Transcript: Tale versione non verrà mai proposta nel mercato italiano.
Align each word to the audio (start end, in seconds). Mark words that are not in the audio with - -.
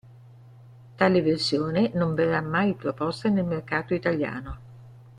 Tale 0.97 1.21
versione 1.21 1.91
non 1.93 2.15
verrà 2.15 2.41
mai 2.41 2.73
proposta 2.73 3.29
nel 3.29 3.45
mercato 3.45 3.93
italiano. 3.93 4.57